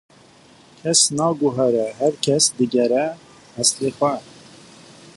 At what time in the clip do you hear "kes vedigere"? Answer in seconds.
2.23-3.05